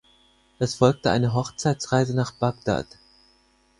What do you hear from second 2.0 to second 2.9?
nach Bagdad.